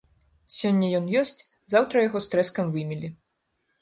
[0.59, 1.45] Сёння ён ёсць,
[1.75, 3.17] заўтра яго з трэскам вымелі.